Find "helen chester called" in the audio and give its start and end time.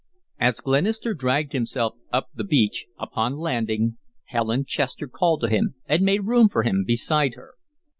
4.25-5.41